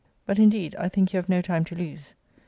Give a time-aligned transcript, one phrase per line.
[0.25, 2.15] But, indeed, I think you have no time to lose.